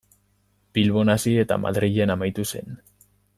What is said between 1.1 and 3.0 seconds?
hasi eta Madrilen amaitu zen.